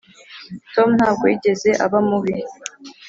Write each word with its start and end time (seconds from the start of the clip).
tom 0.75 0.89
ntabwo 0.97 1.23
yigeze 1.31 1.69
aba 1.85 1.99
mubi. 2.07 2.35